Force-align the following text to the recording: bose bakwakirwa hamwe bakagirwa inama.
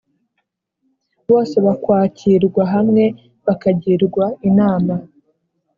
bose 1.29 1.55
bakwakirwa 1.65 2.63
hamwe 2.73 3.03
bakagirwa 3.45 4.25
inama. 4.49 4.93